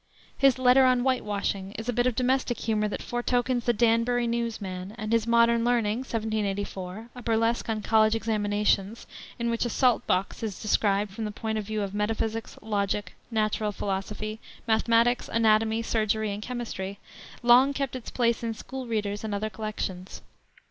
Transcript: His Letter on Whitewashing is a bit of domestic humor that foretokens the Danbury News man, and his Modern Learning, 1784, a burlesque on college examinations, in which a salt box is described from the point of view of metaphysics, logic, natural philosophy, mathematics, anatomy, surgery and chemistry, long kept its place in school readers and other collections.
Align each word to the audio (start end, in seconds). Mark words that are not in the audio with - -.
His 0.35 0.57
Letter 0.57 0.83
on 0.83 1.01
Whitewashing 1.03 1.73
is 1.77 1.87
a 1.87 1.93
bit 1.93 2.07
of 2.07 2.15
domestic 2.15 2.57
humor 2.57 2.87
that 2.87 3.03
foretokens 3.03 3.65
the 3.65 3.71
Danbury 3.73 4.25
News 4.25 4.59
man, 4.59 4.95
and 4.97 5.13
his 5.13 5.27
Modern 5.27 5.63
Learning, 5.63 5.99
1784, 5.99 7.11
a 7.13 7.21
burlesque 7.21 7.69
on 7.69 7.83
college 7.83 8.15
examinations, 8.15 9.05
in 9.37 9.51
which 9.51 9.63
a 9.63 9.69
salt 9.69 10.07
box 10.07 10.41
is 10.41 10.59
described 10.59 11.11
from 11.13 11.25
the 11.25 11.29
point 11.31 11.59
of 11.59 11.65
view 11.65 11.83
of 11.83 11.93
metaphysics, 11.93 12.57
logic, 12.63 13.13
natural 13.29 13.71
philosophy, 13.71 14.39
mathematics, 14.67 15.29
anatomy, 15.31 15.83
surgery 15.83 16.31
and 16.33 16.41
chemistry, 16.41 16.97
long 17.43 17.71
kept 17.71 17.95
its 17.95 18.09
place 18.09 18.41
in 18.41 18.55
school 18.55 18.87
readers 18.87 19.23
and 19.23 19.35
other 19.35 19.51
collections. 19.51 20.23